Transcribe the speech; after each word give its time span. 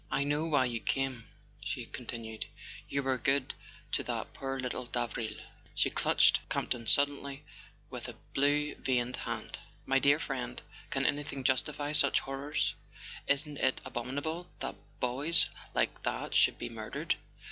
"I 0.09 0.23
know 0.23 0.47
why 0.47 0.65
you 0.65 0.79
came," 0.79 1.25
she 1.63 1.85
continued; 1.85 2.47
"you 2.89 3.03
were 3.03 3.19
good 3.19 3.53
to 3.91 4.03
that 4.05 4.33
poor 4.33 4.59
little 4.59 4.87
Davril." 4.87 5.39
She 5.75 5.91
clutched 5.91 6.39
Campton 6.49 6.87
suddenly 6.87 7.43
with 7.91 8.07
a 8.07 8.15
blue 8.33 8.73
veined 8.79 9.15
hand. 9.17 9.59
"My 9.85 9.99
dear 9.99 10.17
friend, 10.17 10.59
can 10.89 11.05
anything 11.05 11.43
justify 11.43 11.91
such 11.93 12.21
horrors? 12.21 12.73
Isn't 13.27 13.57
it 13.57 13.79
abominable 13.85 14.47
that 14.57 14.73
boys 14.99 15.49
like 15.75 16.01
that 16.01 16.33
should 16.33 16.57
be 16.57 16.67
murdered? 16.69 17.13